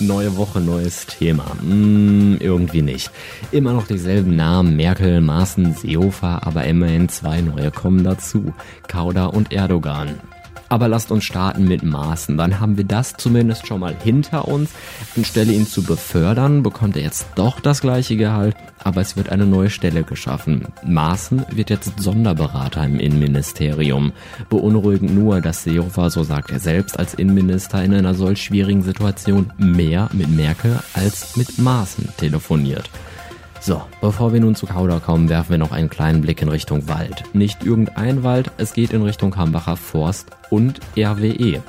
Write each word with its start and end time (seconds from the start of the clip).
Neue 0.00 0.36
Woche, 0.36 0.60
neues 0.60 1.04
Thema. 1.06 1.44
Hm, 1.60 2.38
irgendwie 2.40 2.80
nicht. 2.80 3.10
Immer 3.52 3.74
noch 3.74 3.86
dieselben 3.86 4.34
Namen, 4.34 4.74
Merkel, 4.76 5.20
Maaßen, 5.20 5.74
Seehofer, 5.74 6.46
aber 6.46 6.64
immerhin 6.64 7.08
zwei 7.10 7.42
neue 7.42 7.70
kommen 7.70 8.02
dazu. 8.02 8.54
Kauda 8.88 9.26
und 9.26 9.52
Erdogan. 9.52 10.20
Aber 10.70 10.86
lasst 10.86 11.10
uns 11.10 11.24
starten 11.24 11.66
mit 11.66 11.82
Maaßen. 11.82 12.38
Dann 12.38 12.60
haben 12.60 12.76
wir 12.76 12.84
das 12.84 13.14
zumindest 13.16 13.66
schon 13.66 13.80
mal 13.80 13.96
hinter 14.02 14.46
uns. 14.46 14.70
Anstelle 15.16 15.52
ihn 15.52 15.66
zu 15.66 15.82
befördern, 15.82 16.62
bekommt 16.62 16.96
er 16.96 17.02
jetzt 17.02 17.26
doch 17.34 17.58
das 17.58 17.80
gleiche 17.80 18.16
Gehalt, 18.16 18.54
aber 18.78 19.00
es 19.00 19.16
wird 19.16 19.30
eine 19.30 19.46
neue 19.46 19.68
Stelle 19.68 20.04
geschaffen. 20.04 20.68
Maaßen 20.86 21.44
wird 21.50 21.70
jetzt 21.70 22.00
Sonderberater 22.00 22.84
im 22.84 23.00
Innenministerium. 23.00 24.12
Beunruhigend 24.48 25.12
nur, 25.12 25.40
dass 25.40 25.64
Seehofer, 25.64 26.08
so 26.08 26.22
sagt 26.22 26.52
er 26.52 26.60
selbst, 26.60 27.00
als 27.00 27.14
Innenminister 27.14 27.82
in 27.82 27.92
einer 27.92 28.14
solch 28.14 28.40
schwierigen 28.40 28.82
Situation 28.82 29.52
mehr 29.58 30.08
mit 30.12 30.30
Merkel 30.30 30.78
als 30.94 31.36
mit 31.36 31.58
Maaßen 31.58 32.10
telefoniert. 32.16 32.88
So, 33.62 33.82
bevor 34.00 34.32
wir 34.32 34.40
nun 34.40 34.54
zu 34.54 34.64
Kauder 34.64 35.00
kommen, 35.00 35.28
werfen 35.28 35.50
wir 35.50 35.58
noch 35.58 35.72
einen 35.72 35.90
kleinen 35.90 36.22
Blick 36.22 36.40
in 36.40 36.48
Richtung 36.48 36.88
Wald. 36.88 37.24
Nicht 37.34 37.62
irgendein 37.62 38.22
Wald, 38.22 38.50
es 38.56 38.72
geht 38.72 38.92
in 38.92 39.02
Richtung 39.02 39.36
Hambacher 39.36 39.76
Forst 39.76 40.28
und 40.48 40.80
RWE. 40.96 41.62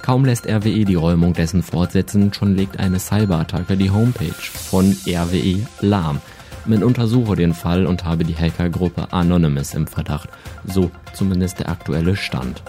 Kaum 0.00 0.24
lässt 0.24 0.46
RWE 0.46 0.86
die 0.86 0.94
Räumung 0.94 1.34
dessen 1.34 1.62
fortsetzen, 1.62 2.32
schon 2.32 2.56
legt 2.56 2.80
eine 2.80 2.98
Cyberattacke 2.98 3.76
die 3.76 3.90
Homepage 3.90 4.32
von 4.32 4.96
RWE 5.06 5.66
lahm. 5.82 6.22
Man 6.64 6.82
untersuche 6.82 7.36
den 7.36 7.52
Fall 7.52 7.84
und 7.84 8.04
habe 8.04 8.24
die 8.24 8.36
Hackergruppe 8.36 9.12
Anonymous 9.12 9.74
im 9.74 9.86
Verdacht. 9.86 10.30
So 10.64 10.90
zumindest 11.12 11.58
der 11.58 11.68
aktuelle 11.68 12.16
Stand. 12.16 12.62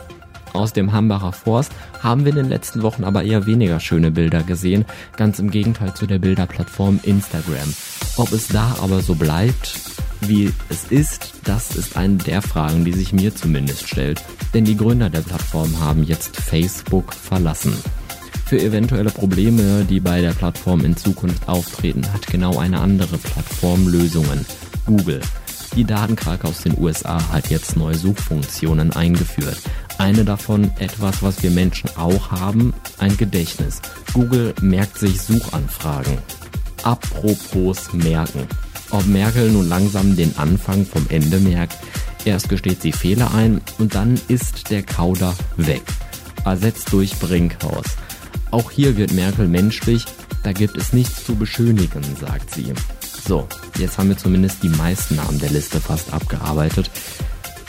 Aus 0.55 0.71
dem 0.73 0.93
Hambacher 0.93 1.33
Forst 1.33 1.71
haben 2.01 2.23
wir 2.23 2.29
in 2.29 2.37
den 2.37 2.49
letzten 2.49 2.81
Wochen 2.81 3.03
aber 3.03 3.23
eher 3.23 3.45
weniger 3.45 3.79
schöne 3.79 4.11
Bilder 4.11 4.41
gesehen, 4.41 4.85
ganz 5.17 5.37
im 5.39 5.51
Gegenteil 5.51 5.93
zu 5.93 6.07
der 6.07 6.19
Bilderplattform 6.19 6.99
Instagram. 7.03 7.73
Ob 8.17 8.31
es 8.31 8.47
da 8.47 8.77
aber 8.81 9.01
so 9.01 9.15
bleibt, 9.15 9.75
wie 10.21 10.51
es 10.69 10.85
ist, 10.85 11.33
das 11.43 11.75
ist 11.75 11.97
eine 11.97 12.15
der 12.15 12.41
Fragen, 12.41 12.85
die 12.85 12.93
sich 12.93 13.11
mir 13.11 13.35
zumindest 13.35 13.89
stellt. 13.89 14.23
Denn 14.53 14.63
die 14.63 14.77
Gründer 14.77 15.09
der 15.09 15.21
Plattform 15.21 15.79
haben 15.81 16.03
jetzt 16.03 16.37
Facebook 16.37 17.13
verlassen. 17.13 17.73
Für 18.45 18.59
eventuelle 18.59 19.09
Probleme, 19.09 19.85
die 19.89 19.99
bei 19.99 20.21
der 20.21 20.31
Plattform 20.31 20.85
in 20.85 20.95
Zukunft 20.95 21.49
auftreten, 21.49 22.05
hat 22.13 22.27
genau 22.27 22.57
eine 22.59 22.79
andere 22.79 23.17
Plattform 23.17 23.87
Lösungen. 23.87 24.45
Google. 24.85 25.19
Die 25.75 25.83
Datenkrake 25.83 26.47
aus 26.47 26.61
den 26.61 26.77
USA 26.79 27.21
hat 27.33 27.49
jetzt 27.49 27.75
neue 27.75 27.95
Suchfunktionen 27.95 28.93
eingeführt. 28.93 29.57
Eine 29.97 30.23
davon 30.23 30.71
etwas, 30.79 31.21
was 31.21 31.43
wir 31.43 31.51
Menschen 31.51 31.89
auch 31.97 32.31
haben, 32.31 32.73
ein 32.97 33.17
Gedächtnis. 33.17 33.81
Google 34.13 34.53
merkt 34.61 34.97
sich 34.97 35.21
Suchanfragen. 35.21 36.17
Apropos 36.83 37.91
merken. 37.91 38.47
Ob 38.91 39.05
Merkel 39.05 39.51
nun 39.51 39.67
langsam 39.67 40.15
den 40.15 40.37
Anfang 40.37 40.85
vom 40.85 41.05
Ende 41.09 41.39
merkt, 41.39 41.75
erst 42.23 42.47
gesteht 42.47 42.81
sie 42.81 42.93
Fehler 42.93 43.33
ein 43.33 43.59
und 43.77 43.95
dann 43.95 44.17
ist 44.29 44.69
der 44.69 44.83
Kauder 44.83 45.35
weg. 45.57 45.83
Ersetzt 46.45 46.93
durch 46.93 47.19
Brinkhaus. 47.19 47.85
Auch 48.51 48.71
hier 48.71 48.95
wird 48.95 49.11
Merkel 49.11 49.49
menschlich, 49.49 50.05
da 50.45 50.51
gibt 50.51 50.77
es 50.77 50.93
nichts 50.93 51.25
zu 51.25 51.35
beschönigen, 51.35 52.03
sagt 52.19 52.53
sie. 52.53 52.71
So, 53.27 53.47
jetzt 53.79 53.97
haben 53.97 54.09
wir 54.09 54.17
zumindest 54.17 54.61
die 54.61 54.69
meisten 54.69 55.15
Namen 55.15 55.39
der 55.39 55.49
Liste 55.49 55.81
fast 55.81 56.13
abgearbeitet. 56.13 56.91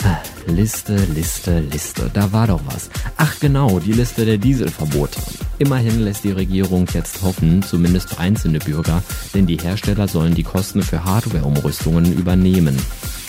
Ah, 0.05 0.19
Liste, 0.47 0.95
Liste, 1.15 1.61
Liste. 1.61 2.11
Da 2.13 2.31
war 2.33 2.49
doch 2.49 2.61
was. 2.67 2.91
Ach 3.17 3.35
genau, 3.41 3.79
die 3.81 3.95
Liste 3.95 4.27
der 4.27 4.37
Dieselverbote. 4.37 5.19
Immerhin 5.59 6.01
lässt 6.01 6.25
die 6.25 6.33
Regierung 6.33 6.87
jetzt 6.93 7.23
hoffen, 7.23 7.63
zumindest 7.63 8.11
für 8.11 8.19
einzelne 8.19 8.59
Bürger, 8.59 9.03
denn 9.33 9.47
die 9.47 9.57
Hersteller 9.57 10.07
sollen 10.07 10.35
die 10.35 10.43
Kosten 10.43 10.83
für 10.83 11.03
Hardware-Umrüstungen 11.03 12.13
übernehmen. 12.13 12.77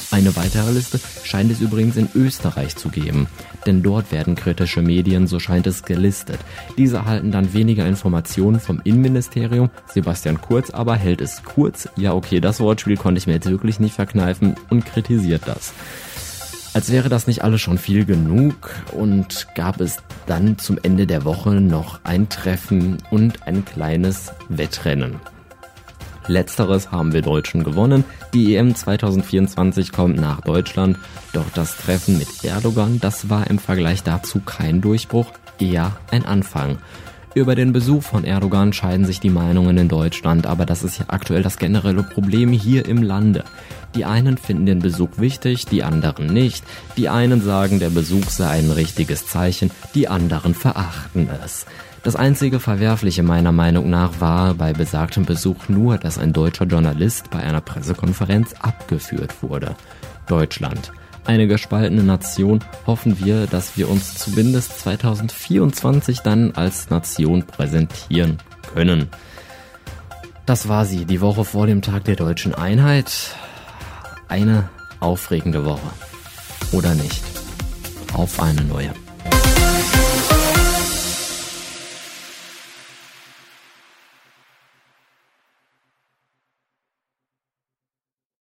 Eine 0.10 0.36
weitere 0.38 0.72
Liste 0.72 1.00
scheint 1.24 1.52
es 1.52 1.60
übrigens 1.60 1.98
in 1.98 2.08
Österreich 2.16 2.78
zu 2.78 2.88
geben, 2.90 3.28
denn 3.66 3.84
dort 3.84 4.12
werden 4.14 4.36
kritische 4.36 4.82
Medien, 4.82 5.28
so 5.28 5.38
scheint 5.40 5.68
es, 5.68 5.84
gelistet. 5.84 6.40
Diese 6.78 6.98
erhalten 6.98 7.32
dann 7.32 7.54
weniger 7.54 7.86
Informationen 7.86 8.62
vom 8.62 8.80
Innenministerium, 8.86 9.70
Sebastian 9.94 10.40
Kurz 10.40 10.70
aber 10.70 10.96
hält 10.96 11.20
es 11.20 11.44
kurz, 11.44 11.90
ja 11.98 12.14
okay, 12.14 12.40
das 12.40 12.62
Wortspiel 12.62 12.96
konnte 12.96 13.20
ich 13.20 13.28
mir 13.28 13.34
jetzt 13.34 13.50
wirklich 13.50 13.82
nicht 13.82 13.96
verkneifen 13.96 14.56
und 14.70 14.86
kritisiert 14.86 15.42
das. 15.46 15.74
Als 16.74 16.90
wäre 16.92 17.10
das 17.10 17.28
nicht 17.28 17.44
alles 17.44 17.60
schon 17.60 17.78
viel 17.78 18.06
genug 18.06 18.76
und 18.94 19.48
gab 19.56 19.82
es 19.82 19.98
dann 20.26 20.58
zum 20.58 20.78
Ende 20.82 21.06
der 21.06 21.26
Woche 21.26 21.60
noch 21.60 22.00
ein 22.06 22.30
Treffen 22.30 22.98
und 23.10 23.46
ein 23.46 23.66
kleines 23.66 24.32
Wettrennen. 24.48 25.20
Letzteres 26.28 26.92
haben 26.92 27.14
wir 27.14 27.22
Deutschen 27.22 27.64
gewonnen. 27.64 28.04
Die 28.34 28.56
EM 28.56 28.76
2024 28.76 29.92
kommt 29.92 30.18
nach 30.18 30.42
Deutschland. 30.42 30.98
Doch 31.34 31.50
das 31.54 31.78
Treffen 31.78 32.18
mit 32.18 32.44
Erdogan, 32.44 33.00
das 33.00 33.30
war 33.30 33.50
im 33.50 33.60
Vergleich 33.60 34.04
dazu 34.04 34.42
kein 34.46 34.82
Durchbruch, 34.82 35.32
eher 35.60 35.98
ein 36.12 36.26
Anfang. 36.26 36.78
Über 37.38 37.54
den 37.54 37.72
Besuch 37.72 38.02
von 38.02 38.24
Erdogan 38.24 38.74
scheiden 38.74 39.06
sich 39.06 39.20
die 39.20 39.30
Meinungen 39.30 39.78
in 39.78 39.90
Deutschland, 39.90 40.48
aber 40.48 40.66
das 40.66 40.84
ist 40.84 40.98
ja 40.98 41.06
aktuell 41.10 41.44
das 41.44 41.58
generelle 41.58 42.02
Problem 42.02 42.52
hier 42.52 42.88
im 42.88 43.04
Lande. 43.04 43.44
Die 43.94 44.06
einen 44.06 44.38
finden 44.38 44.66
den 44.66 44.80
Besuch 44.80 45.12
wichtig, 45.18 45.66
die 45.66 45.84
anderen 45.84 46.34
nicht. 46.34 46.64
Die 46.98 47.10
einen 47.10 47.42
sagen, 47.42 47.80
der 47.80 47.92
Besuch 47.92 48.26
sei 48.30 48.50
ein 48.50 48.72
richtiges 48.72 49.28
Zeichen, 49.28 49.70
die 49.94 50.08
anderen 50.08 50.56
verachten 50.56 51.30
es. 51.46 51.68
Das 52.08 52.16
einzige 52.16 52.62
Verwerfliche 52.62 53.22
meiner 53.22 53.52
Meinung 53.52 53.90
nach 53.90 54.22
war 54.22 54.54
bei 54.54 54.72
besagtem 54.72 55.26
Besuch 55.26 55.68
nur, 55.68 55.98
dass 55.98 56.18
ein 56.18 56.32
deutscher 56.32 56.64
Journalist 56.64 57.30
bei 57.32 57.40
einer 57.40 57.60
Pressekonferenz 57.60 58.54
abgeführt 58.62 59.44
wurde. 59.44 59.76
Deutschland. 60.26 60.94
Eine 61.26 61.50
gespaltene 61.50 62.04
Nation 62.04 62.64
hoffen 62.86 63.20
wir, 63.20 63.46
dass 63.46 63.76
wir 63.76 63.90
uns 63.90 64.16
zumindest 64.16 64.80
2024 64.80 66.22
dann 66.22 66.52
als 66.52 66.90
Nation 66.90 67.44
präsentieren 67.44 68.38
können. 68.74 69.10
Das 70.46 70.70
war 70.70 70.86
sie, 70.86 71.04
die 71.04 71.20
Woche 71.20 71.44
vor 71.44 71.68
dem 71.68 71.82
Tag 71.82 72.06
der 72.06 72.16
deutschen 72.16 72.56
Einheit. 72.56 73.36
Eine 74.30 74.70
aufregende 75.02 75.66
Woche. 75.66 75.90
Oder 76.72 76.96
nicht? 76.96 77.22
Auf 78.14 78.42
eine 78.42 78.64
neue. 78.64 78.94